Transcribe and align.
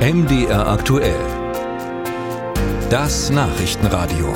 MDR 0.00 0.66
aktuell. 0.66 1.20
Das 2.88 3.28
Nachrichtenradio. 3.28 4.32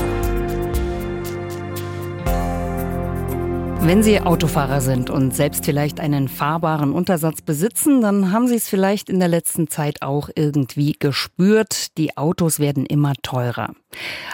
Wenn 3.80 4.02
Sie 4.02 4.20
Autofahrer 4.20 4.82
sind 4.82 5.08
und 5.08 5.34
selbst 5.34 5.64
vielleicht 5.64 6.00
einen 6.00 6.28
fahrbaren 6.28 6.92
Untersatz 6.92 7.40
besitzen, 7.40 8.02
dann 8.02 8.30
haben 8.30 8.46
Sie 8.46 8.56
es 8.56 8.68
vielleicht 8.68 9.08
in 9.08 9.18
der 9.20 9.28
letzten 9.28 9.68
Zeit 9.68 10.02
auch 10.02 10.28
irgendwie 10.34 10.96
gespürt. 10.98 11.96
Die 11.96 12.18
Autos 12.18 12.58
werden 12.58 12.84
immer 12.84 13.14
teurer. 13.22 13.70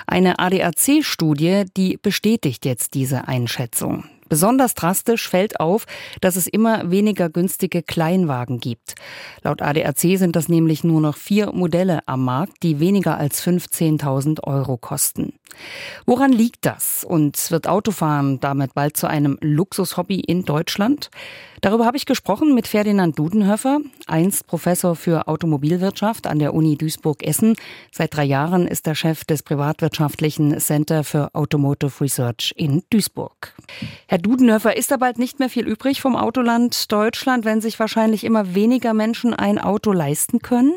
Eine 0.08 0.40
ADAC-Studie, 0.40 1.62
die 1.76 1.96
bestätigt 1.96 2.64
jetzt 2.64 2.94
diese 2.94 3.28
Einschätzung. 3.28 4.02
Besonders 4.30 4.74
drastisch 4.74 5.28
fällt 5.28 5.58
auf, 5.58 5.86
dass 6.20 6.36
es 6.36 6.46
immer 6.46 6.90
weniger 6.90 7.28
günstige 7.28 7.82
Kleinwagen 7.82 8.60
gibt. 8.60 8.94
Laut 9.42 9.60
ADAC 9.60 10.16
sind 10.16 10.36
das 10.36 10.48
nämlich 10.48 10.84
nur 10.84 11.00
noch 11.00 11.16
vier 11.16 11.52
Modelle 11.52 11.98
am 12.06 12.24
Markt, 12.24 12.62
die 12.62 12.78
weniger 12.78 13.18
als 13.18 13.44
15.000 13.44 14.44
Euro 14.44 14.76
kosten. 14.76 15.34
Woran 16.06 16.32
liegt 16.32 16.64
das? 16.64 17.04
Und 17.04 17.50
wird 17.50 17.66
Autofahren 17.66 18.40
damit 18.40 18.74
bald 18.74 18.96
zu 18.96 19.08
einem 19.08 19.36
Luxushobby 19.40 20.20
in 20.20 20.44
Deutschland? 20.44 21.10
Darüber 21.60 21.84
habe 21.84 21.98
ich 21.98 22.06
gesprochen 22.06 22.54
mit 22.54 22.66
Ferdinand 22.66 23.18
Dudenhöfer, 23.18 23.80
einst 24.06 24.46
Professor 24.46 24.96
für 24.96 25.28
Automobilwirtschaft 25.28 26.26
an 26.26 26.38
der 26.38 26.54
Uni 26.54 26.78
Duisburg-Essen. 26.78 27.54
Seit 27.92 28.16
drei 28.16 28.24
Jahren 28.24 28.66
ist 28.66 28.86
er 28.86 28.94
Chef 28.94 29.24
des 29.24 29.42
privatwirtschaftlichen 29.42 30.58
Center 30.58 31.04
für 31.04 31.34
Automotive 31.34 32.00
Research 32.00 32.54
in 32.56 32.82
Duisburg. 32.88 33.54
Herr 34.06 34.18
Dudenhöfer, 34.20 34.76
ist 34.76 34.90
da 34.90 34.96
bald 34.96 35.18
nicht 35.18 35.38
mehr 35.38 35.48
viel 35.48 35.66
übrig 35.66 36.00
vom 36.00 36.16
Autoland 36.16 36.90
Deutschland, 36.92 37.44
wenn 37.44 37.60
sich 37.60 37.78
wahrscheinlich 37.78 38.24
immer 38.24 38.54
weniger 38.54 38.94
Menschen 38.94 39.34
ein 39.34 39.58
Auto 39.58 39.92
leisten 39.92 40.40
können? 40.40 40.72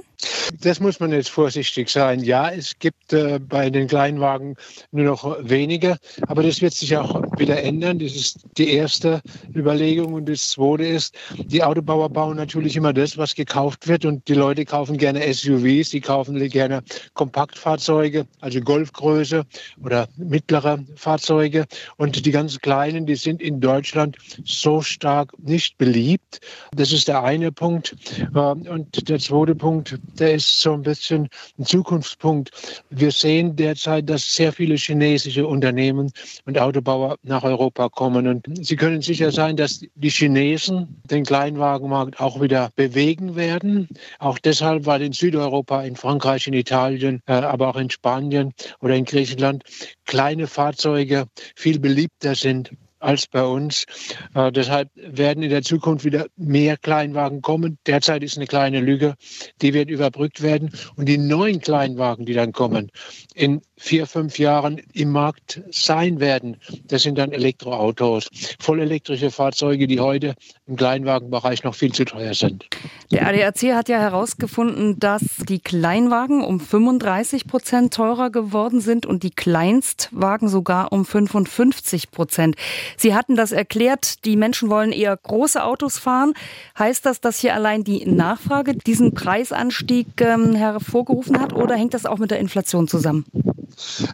Das 0.62 0.80
muss 0.80 1.00
man 1.00 1.12
jetzt 1.12 1.30
vorsichtig 1.30 1.90
sein. 1.90 2.22
Ja, 2.22 2.50
es 2.50 2.78
gibt 2.80 3.14
äh, 3.14 3.40
bei 3.40 3.70
den 3.70 3.88
Kleinwagen 3.88 4.56
nur 4.92 5.06
noch 5.06 5.38
weniger, 5.42 5.98
aber 6.28 6.44
das 6.44 6.62
wird 6.62 6.74
sich 6.74 6.96
auch 6.96 7.22
wieder 7.38 7.62
ändern. 7.62 8.00
Das 8.00 8.16
ist 8.16 8.46
die 8.58 8.72
erste 8.72 9.22
Überlegung. 9.56 10.14
Und 10.14 10.30
das 10.30 10.50
zweite 10.50 10.86
ist, 10.86 11.16
die 11.38 11.64
Autobauer 11.64 12.10
bauen 12.10 12.38
natürlich 12.38 12.76
immer 12.76 12.94
das, 12.94 13.18
was 13.18 13.36
gekauft 13.36 13.88
wird. 13.88 14.06
Und 14.06 14.28
die 14.28 14.34
Leute 14.34 14.66
kaufen 14.66 14.98
gerne 14.98 15.22
SUVs, 15.34 15.90
die 15.90 16.02
kaufen 16.02 16.40
gerne 16.50 16.84
Kompaktfahrzeuge, 17.14 18.26
also 18.42 18.60
Golfgröße 18.62 19.44
oder 19.84 20.08
mittlere 20.18 20.84
Fahrzeuge. 20.96 21.66
Und 21.98 22.26
die 22.26 22.32
ganz 22.32 22.60
kleinen, 22.60 23.06
die 23.06 23.16
sind 23.16 23.42
in 23.42 23.60
Deutschland 23.60 24.18
so 24.46 24.82
stark 24.82 25.34
nicht 25.40 25.78
beliebt. 25.78 26.40
Das 26.76 26.92
ist 26.92 27.08
der 27.08 27.24
eine 27.24 27.52
Punkt. 27.52 27.96
Äh, 28.34 28.40
und 28.40 29.10
der 29.10 29.20
zweite 29.20 29.56
Punkt, 29.56 29.98
der 30.20 30.36
ist 30.36 30.62
so 30.62 30.74
ein 30.74 30.82
bisschen 30.82 31.30
ein 31.58 31.66
Zukunftspunkt. 31.66 32.52
Wir 32.90 33.12
sehen 33.12 33.56
derzeit, 33.56 34.10
dass 34.10 34.34
sehr 34.34 34.54
viele 34.54 34.76
chinesische 34.76 35.48
Unternehmen 35.48 36.12
und 36.46 36.60
Autobauer 36.60 37.18
nach 37.24 37.44
Europa 37.44 37.90
kommen. 37.90 38.28
Und 38.28 38.46
Sie 38.66 38.76
können 38.76 39.02
sicher 39.02 39.32
sein, 39.32 39.58
dass 39.58 39.84
die 39.96 40.10
Chinesen 40.10 41.02
den 41.10 41.24
Kleinwagenmarkt 41.24 42.20
auch 42.20 42.42
wieder 42.42 42.72
bewegen 42.76 43.36
werden. 43.36 43.88
Auch 44.20 44.40
deshalb, 44.40 44.86
weil 44.86 45.02
in 45.02 45.14
Südeuropa, 45.14 45.84
in 45.84 45.96
Frankreich, 45.96 46.48
in 46.48 46.54
Italien, 46.54 47.22
äh, 47.28 47.34
aber 47.34 47.70
auch 47.70 47.78
in 47.78 47.90
Spanien 47.90 48.54
oder 48.82 48.96
in 48.96 49.06
Griechenland 49.06 49.64
kleine 50.06 50.48
Fahrzeuge 50.48 51.26
viel 51.56 51.80
beliebter 51.80 52.36
sind 52.36 52.72
als 53.04 53.28
bei 53.28 53.44
uns. 53.44 53.86
Äh, 54.34 54.52
deshalb 54.52 54.90
werden 54.96 55.44
in 55.44 55.50
der 55.50 55.62
Zukunft 55.62 56.06
wieder 56.06 56.28
mehr 56.38 56.78
Kleinwagen 56.78 57.42
kommen. 57.42 57.78
Derzeit 57.86 58.24
ist 58.24 58.38
eine 58.38 58.48
kleine 58.48 58.80
Lücke, 58.80 59.16
die 59.62 59.74
wird 59.74 59.90
überbrückt 59.90 60.42
werden. 60.42 60.72
Und 60.96 61.08
die 61.08 61.18
neuen 61.18 61.60
Kleinwagen, 61.60 62.26
die 62.26 62.34
dann 62.34 62.52
kommen, 62.52 62.92
in 63.36 63.62
vier, 63.78 64.08
fünf 64.08 64.40
Jahren 64.40 64.82
im 64.94 65.10
Markt 65.10 65.62
sein 65.72 66.20
werden, 66.20 66.58
das 66.86 67.04
sind 67.04 67.18
dann 67.18 67.32
Elektroautos, 67.32 68.30
vollelektrische 68.60 69.30
Fahrzeuge, 69.30 69.88
die 69.88 70.00
heute 70.00 70.36
im 70.66 70.78
Kleinwagenbereich 70.78 71.64
noch 71.64 71.76
viel 71.76 71.92
zu 71.92 72.06
teuer 72.06 72.34
sind. 72.34 72.66
Der 73.12 73.28
ADAC 73.28 73.74
hat 73.74 73.90
ja 73.90 74.00
herausgefunden, 74.00 75.00
dass 75.00 75.24
die 75.50 75.60
Kleinwagen 75.60 76.42
um 76.42 76.60
35 76.60 77.48
Prozent 77.48 77.94
teurer 77.94 78.30
geworden 78.30 78.80
sind 78.80 79.06
und 79.06 79.24
die 79.24 79.32
Kleinstwagen 79.32 80.48
sogar 80.48 80.92
um 80.92 81.06
55 81.06 82.12
Prozent. 82.12 82.56
Sie 82.98 83.16
hatten 83.16 83.36
das 83.36 83.52
erklärt, 83.52 84.26
die 84.26 84.36
Menschen 84.36 84.70
wollen 84.70 84.92
eher 84.92 85.16
große 85.16 85.64
Autos 85.64 85.98
fahren. 85.98 86.34
Heißt 86.78 87.06
das, 87.06 87.22
dass 87.22 87.40
hier 87.40 87.54
allein 87.54 87.84
die 87.84 88.06
Nachfrage 88.06 88.76
diesen 88.76 89.14
Preisanstieg 89.14 90.08
ähm, 90.22 90.54
hervorgerufen 90.56 91.40
hat 91.40 91.54
oder 91.54 91.76
hängt 91.76 91.94
das 91.94 92.06
auch 92.06 92.18
mit 92.18 92.32
der 92.32 92.40
Inflation 92.40 92.88
zusammen? 92.88 93.26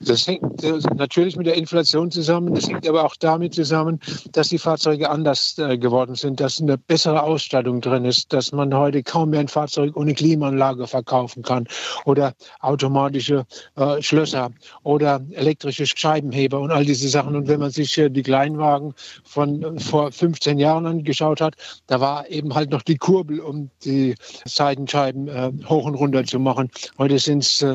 Das 0.02 0.28
hängt 0.28 0.64
äh, 0.64 0.80
natürlich 0.96 1.36
mit 1.36 1.48
der 1.48 1.56
Inflation 1.56 2.12
zusammen. 2.12 2.54
Das 2.54 2.68
hängt 2.68 2.88
aber 2.88 3.06
auch 3.06 3.16
damit 3.16 3.54
zusammen, 3.54 4.00
dass 4.32 4.50
die 4.50 4.58
Fahrzeuge 4.58 5.10
anders 5.10 5.58
äh, 5.58 5.78
geworden 5.78 6.16
sind, 6.16 6.40
dass 6.40 6.62
eine 6.62 6.78
bessere 6.78 7.24
Ausstattung 7.24 7.82
drin 7.82 8.06
ist, 8.06 8.32
dass 8.34 8.52
man 8.52 8.74
heute 8.74 9.04
kaum 9.04 9.32
mehr 9.32 9.42
ein 9.42 9.48
Fahrzeug 9.48 9.96
ohne 9.96 10.14
Klimaanlage 10.14 10.88
verkaufen 10.88 11.44
kann 11.44 11.68
oder 12.06 12.34
automatische 12.60 13.46
äh, 13.76 14.02
Schlösser 14.02 14.52
oder 14.84 15.22
elektrische 15.32 15.86
Scheibenheber 15.86 16.60
und 16.60 16.72
all 16.72 16.86
diese 16.86 17.10
Sachen. 17.10 17.36
Und 17.36 17.48
wenn 17.48 17.60
man 17.60 17.72
sich 17.72 17.90
die 17.94 18.24
Kleinwagen 18.24 18.94
von 19.24 19.80
vor 19.80 20.12
15 20.12 20.60
Jahren 20.60 20.86
angeschaut 20.86 21.42
hat, 21.42 21.56
da 21.88 22.00
war 22.00 22.30
eben 22.30 22.54
halt 22.56 22.70
noch 22.72 22.82
die 22.82 22.98
Kurbel, 22.98 23.40
um 23.40 23.70
die 23.84 24.16
Seitenscheiben 24.46 25.68
hoch 25.68 25.86
und 25.86 25.96
runter 25.96 26.24
zu 26.24 26.40
machen. 26.40 26.70
Heute 26.98 27.20
sind 27.20 27.44
es 27.44 27.66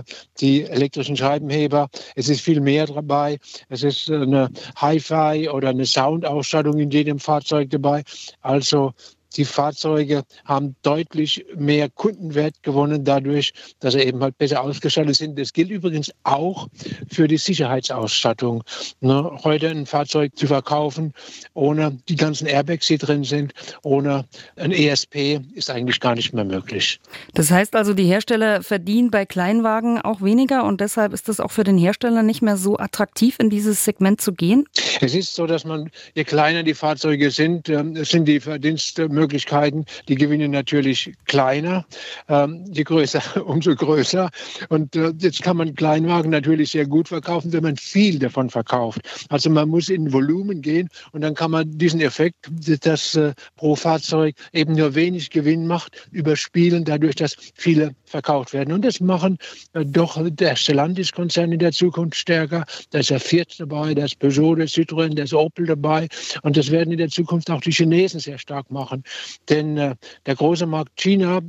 die 0.41 0.65
elektrischen 0.65 1.16
Scheibenheber 1.16 1.84
Es 2.15 2.28
ist 2.28 2.41
viel 2.41 2.61
mehr 2.61 2.87
dabei. 2.87 3.39
Es 3.69 3.83
ist 3.83 4.11
eine 4.11 4.50
Hi-Fi 4.77 5.49
oder 5.50 5.69
eine 5.69 5.87
Soundausstattung 5.87 6.78
in 6.78 6.91
jedem 6.91 7.19
Fahrzeug 7.19 7.71
dabei. 7.71 8.05
Also 8.41 8.93
die 9.37 9.45
Fahrzeuge 9.45 10.25
haben 10.45 10.77
deutlich 10.83 11.45
mehr 11.56 11.89
Kundenwert 11.91 12.62
gewonnen 12.62 13.05
dadurch, 13.05 13.53
dass 13.81 13.95
sie 13.95 14.00
eben 14.00 14.22
halt 14.22 14.39
besser 14.39 14.62
ausgestattet 14.62 15.17
sind. 15.17 15.39
Das 15.39 15.53
gilt 15.53 15.71
übrigens 15.71 16.12
auch 16.22 16.69
für 17.11 17.28
die 17.28 17.37
Sicherheitsausstattung. 17.37 18.62
Ne, 19.00 19.31
heute 19.45 19.69
ein 19.69 19.87
Fahrzeug 19.87 20.37
zu 20.37 20.47
verkaufen 20.47 21.12
ohne 21.55 21.99
die 22.09 22.17
ganzen 22.17 22.47
Airbags, 22.47 22.87
die 22.87 22.99
drin 22.99 23.25
sind, 23.25 23.53
ohne 23.83 24.25
ein 24.56 24.72
ESP, 24.72 25.41
ist 25.55 25.71
eigentlich 25.71 26.01
gar 26.01 26.15
nicht 26.15 26.33
mehr 26.33 26.45
möglich. 26.45 27.01
Das 27.34 27.51
heißt 27.51 27.75
also, 27.77 27.95
die 27.95 28.05
Hersteller 28.05 28.62
verdienen 28.62 29.11
bei 29.11 29.27
Kleinwagen 29.27 30.01
auch 30.01 30.22
weniger 30.22 30.65
und 30.65 30.81
deshalb 30.81 31.12
ist 31.12 31.28
es 31.28 31.41
auch 31.41 31.51
für 31.51 31.65
den 31.65 31.78
Hersteller 31.78 32.22
nicht 32.22 32.43
mehr 32.43 32.56
so 32.56 32.78
attraktiv, 32.78 33.37
in 33.39 33.51
dieses 33.51 33.84
Segment 33.84 34.21
zu 34.21 34.33
gehen? 34.33 34.66
Es 35.01 35.15
ist 35.15 35.34
so, 35.34 35.47
dass 35.47 35.65
man, 35.65 35.91
je 36.15 36.25
kleiner 36.25 36.62
die 36.62 36.75
Fahrzeuge 36.75 37.31
sind, 37.31 37.69
ähm, 37.69 37.97
sind 38.05 38.27
die 38.27 38.41
Verdienstmöglichkeiten 38.41 39.24
Möglichkeiten, 39.25 39.87
die 40.09 40.17
gewinnen 40.17 40.51
natürlich 40.51 41.15
kleiner, 41.25 41.87
ähm, 42.29 42.65
je 42.71 42.85
größer, 42.85 43.23
umso 43.47 43.75
größer. 43.75 44.29
Und 44.69 44.97
äh, 44.97 45.12
jetzt 45.19 45.43
kann 45.43 45.57
man 45.57 45.75
Kleinwagen 45.75 46.31
natürlich 46.31 46.73
sehr 46.73 46.87
gut 46.87 47.09
verkaufen, 47.09 47.53
wenn 47.55 47.63
man 47.63 47.77
viel 47.77 48.19
davon 48.19 48.51
verkauft. 48.51 49.01
Also 49.31 49.49
man 49.49 49.71
muss 49.71 49.89
in 49.89 50.13
Volumen 50.13 50.61
gehen 50.61 50.91
und 51.13 51.23
dann 51.23 51.34
kann 51.34 51.51
man 51.53 51.79
diesen 51.79 52.01
Effekt, 52.03 52.51
dass 52.84 53.15
äh, 53.15 53.33
pro 53.57 53.75
Fahrzeug 53.77 54.34
eben 54.53 54.75
nur 54.75 54.95
wenig 54.95 55.31
Gewinn 55.31 55.67
macht, 55.67 56.07
überspielen, 56.11 56.84
dadurch, 56.84 57.15
dass 57.15 57.34
viele 57.55 57.95
verkauft 58.15 58.53
werden. 58.53 58.73
Und 58.73 58.85
das 58.85 59.01
machen 59.01 59.39
äh, 59.73 59.85
doch 59.85 60.17
der 60.23 60.55
Stellantis-Konzern 60.55 61.51
in 61.51 61.59
der 61.59 61.73
Zukunft 61.73 62.17
stärker. 62.17 62.65
Da 62.91 63.01
ist 63.01 63.11
der 63.11 63.19
Fiat 63.19 63.59
dabei, 63.59 63.93
da 63.93 64.05
ist 64.05 64.21
Peugeot, 64.21 64.55
der 64.55 64.69
Citroën, 64.69 65.15
der 65.15 65.25
ist 65.25 65.35
Opel 65.35 65.67
dabei. 65.67 66.07
Und 66.43 66.57
das 66.57 66.71
werden 66.71 66.93
in 66.93 66.99
der 66.99 67.09
Zukunft 67.09 67.51
auch 67.51 67.61
die 67.61 67.73
Chinesen 67.73 68.21
sehr 68.21 68.39
stark 68.39 68.71
machen. 68.71 69.03
Denn 69.49 69.77
äh, 69.77 69.97
der 70.27 70.37
große 70.37 70.65
Markt 70.67 70.97
China, 70.97 71.41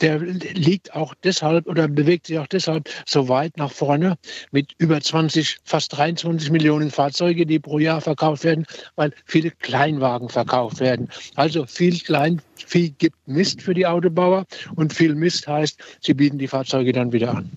der 0.00 0.18
liegt 0.20 0.94
auch 0.94 1.14
deshalb 1.22 1.66
oder 1.66 1.88
bewegt 1.88 2.28
sich 2.28 2.38
auch 2.38 2.46
deshalb 2.46 2.88
so 3.06 3.28
weit 3.28 3.58
nach 3.58 3.70
vorne 3.70 4.16
mit 4.50 4.72
über 4.78 5.00
20, 5.00 5.58
fast 5.64 5.94
23 5.94 6.50
Millionen 6.50 6.90
Fahrzeuge, 6.90 7.44
die 7.44 7.58
pro 7.58 7.78
Jahr 7.78 8.00
verkauft 8.00 8.44
werden, 8.44 8.64
weil 8.96 9.12
viele 9.26 9.50
Kleinwagen 9.50 10.30
verkauft 10.30 10.80
werden. 10.80 11.10
Also 11.34 11.66
viel 11.66 11.98
Kleinvieh 11.98 12.94
gibt 12.96 13.16
Mist 13.26 13.60
für 13.60 13.74
die 13.74 13.86
Autobauer 13.86 14.46
und 14.76 14.94
viel 14.94 15.14
Mist 15.14 15.46
heißt, 15.46 15.78
sie 16.00 16.13
bieten 16.16 16.38
die 16.38 16.48
Fahrzeuge 16.48 16.92
dann 16.92 17.12
wieder 17.12 17.34
an. 17.34 17.50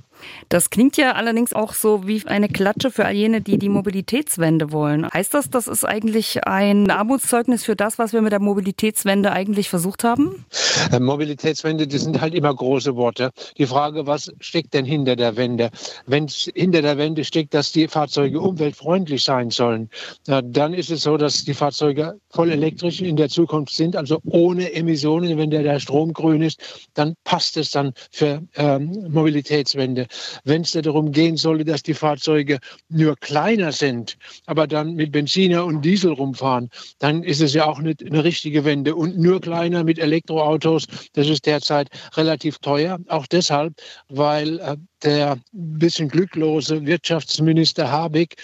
Das 0.49 0.69
klingt 0.69 0.97
ja 0.97 1.13
allerdings 1.13 1.53
auch 1.53 1.73
so 1.73 2.07
wie 2.07 2.25
eine 2.25 2.49
Klatsche 2.49 2.91
für 2.91 3.05
all 3.05 3.13
jene, 3.13 3.41
die 3.41 3.57
die 3.57 3.69
Mobilitätswende 3.69 4.71
wollen. 4.71 5.07
Heißt 5.07 5.33
das, 5.33 5.49
das 5.49 5.67
ist 5.67 5.85
eigentlich 5.85 6.45
ein 6.45 6.89
Armutszeugnis 6.89 7.63
für 7.63 7.75
das, 7.75 7.99
was 7.99 8.13
wir 8.13 8.21
mit 8.21 8.31
der 8.31 8.39
Mobilitätswende 8.39 9.31
eigentlich 9.31 9.69
versucht 9.69 10.03
haben? 10.03 10.45
Äh, 10.91 10.99
Mobilitätswende, 10.99 11.87
das 11.87 12.01
sind 12.01 12.21
halt 12.21 12.33
immer 12.33 12.53
große 12.53 12.95
Worte. 12.95 13.31
Die 13.57 13.65
Frage, 13.65 14.07
was 14.07 14.31
steckt 14.39 14.73
denn 14.73 14.85
hinter 14.85 15.15
der 15.15 15.35
Wende? 15.35 15.69
Wenn 16.05 16.27
hinter 16.27 16.81
der 16.81 16.97
Wende 16.97 17.23
steckt, 17.23 17.53
dass 17.53 17.71
die 17.71 17.87
Fahrzeuge 17.87 18.39
umweltfreundlich 18.39 19.23
sein 19.23 19.49
sollen, 19.49 19.89
dann 20.25 20.73
ist 20.73 20.89
es 20.89 21.03
so, 21.03 21.17
dass 21.17 21.43
die 21.43 21.53
Fahrzeuge 21.53 22.19
voll 22.29 22.51
elektrisch 22.51 23.01
in 23.01 23.15
der 23.15 23.29
Zukunft 23.29 23.73
sind, 23.73 23.95
also 23.95 24.19
ohne 24.25 24.73
Emissionen. 24.73 25.37
Wenn 25.37 25.49
der, 25.49 25.63
der 25.63 25.79
Strom 25.79 26.13
grün 26.13 26.41
ist, 26.41 26.59
dann 26.93 27.15
passt 27.23 27.57
es 27.57 27.71
dann 27.71 27.93
für 28.11 28.41
ähm, 28.55 29.07
Mobilitätswende. 29.09 30.06
Wenn 30.43 30.61
es 30.61 30.71
darum 30.71 31.11
gehen 31.11 31.37
sollte, 31.37 31.65
dass 31.65 31.83
die 31.83 31.93
Fahrzeuge 31.93 32.59
nur 32.89 33.15
kleiner 33.15 33.71
sind, 33.71 34.17
aber 34.45 34.67
dann 34.67 34.95
mit 34.95 35.11
Benziner 35.11 35.65
und 35.65 35.81
Diesel 35.81 36.11
rumfahren, 36.11 36.69
dann 36.99 37.23
ist 37.23 37.41
es 37.41 37.53
ja 37.53 37.65
auch 37.65 37.79
nicht 37.79 38.05
eine 38.05 38.23
richtige 38.23 38.65
Wende. 38.65 38.95
Und 38.95 39.17
nur 39.17 39.41
kleiner 39.41 39.83
mit 39.83 39.99
Elektroautos, 39.99 40.87
das 41.13 41.27
ist 41.27 41.45
derzeit 41.45 41.89
relativ 42.15 42.59
teuer. 42.59 42.99
Auch 43.07 43.27
deshalb, 43.27 43.73
weil 44.09 44.77
der 45.03 45.37
bisschen 45.51 46.09
glücklose 46.09 46.85
Wirtschaftsminister 46.85 47.91
Habeck 47.91 48.35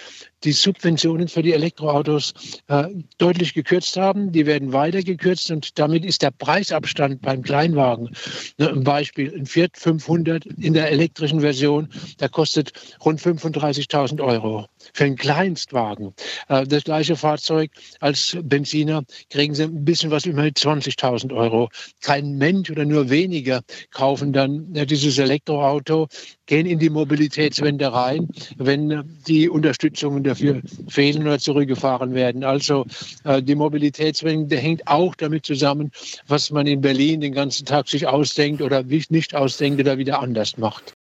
die 0.44 0.52
Subventionen 0.52 1.28
für 1.28 1.42
die 1.42 1.54
Elektroautos 1.54 2.34
äh, 2.68 2.86
deutlich 3.18 3.54
gekürzt 3.54 3.98
haben. 3.98 4.32
Die 4.32 4.46
werden 4.46 4.74
weiter 4.74 5.02
gekürzt 5.02 5.52
und 5.52 5.80
damit 5.80 6.06
ist 6.06 6.22
der 6.22 6.32
Preisabstand 6.32 7.22
beim 7.22 7.42
Kleinwagen, 7.42 8.10
ne, 8.58 8.70
ein 8.70 8.84
Beispiel, 8.84 9.34
ein 9.34 9.46
Fiat 9.46 9.78
500 9.78 10.46
in 10.46 10.74
der 10.74 10.92
elektrischen 10.92 11.40
Version, 11.40 11.90
der 12.20 12.30
kostet 12.30 12.74
rund 13.04 13.22
35.000 13.22 14.22
Euro. 14.22 14.68
Für 14.94 15.06
einen 15.06 15.16
Kleinstwagen, 15.16 16.14
äh, 16.50 16.66
das 16.66 16.84
gleiche 16.84 17.16
Fahrzeug 17.16 17.72
als 18.00 18.38
Benziner, 18.44 19.04
kriegen 19.30 19.56
sie 19.56 19.64
ein 19.64 19.86
bisschen 19.86 20.12
was 20.12 20.26
über 20.26 20.44
20.000 20.44 21.34
Euro. 21.34 21.70
Kein 22.02 22.38
Mensch 22.38 22.70
oder 22.70 22.86
nur 22.86 23.10
weniger 23.10 23.62
kaufen 23.92 24.34
dann 24.34 24.74
dieses 24.74 25.18
Elektroauto, 25.18 26.08
gehen 26.46 26.66
in 26.66 26.80
die 26.80 26.90
Mobilitätswende 26.90 27.92
rein, 27.94 28.28
wenn 28.58 28.92
äh, 28.92 29.04
die 29.28 29.50
Unterstützungen 29.50 30.24
dafür 30.24 30.62
fehlen 30.88 31.24
oder 31.24 31.40
zurückgefahren 31.40 32.14
werden. 32.14 32.44
Also 32.44 32.86
äh, 33.24 33.42
die 33.42 33.56
Mobilitätswende 33.56 34.58
hängt 34.58 34.88
auch 34.88 35.16
damit 35.16 35.46
zusammen, 35.46 35.92
was 36.28 36.52
man 36.52 36.68
in 36.68 36.82
Berlin 36.82 37.22
den 37.22 37.34
ganzen 37.34 37.66
Tag 37.66 37.88
sich 37.88 38.08
ausdenkt 38.08 38.62
oder 38.62 38.84
nicht 38.84 39.36
ausdenkt 39.36 39.80
oder 39.80 39.98
wieder 39.98 40.20
anders 40.20 40.58
macht. 40.58 40.94